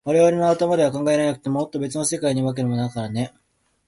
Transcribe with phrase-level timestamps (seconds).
[0.03, 3.41] われわれの頭では考えられなくても、もっとべつの世界の人には、わけもないことかもしれないのだからね。